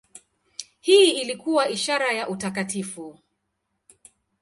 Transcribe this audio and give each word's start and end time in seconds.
Hii 0.79 1.09
ilikuwa 1.21 1.69
ishara 1.69 2.11
ya 2.11 2.29
utakatifu. 2.29 3.19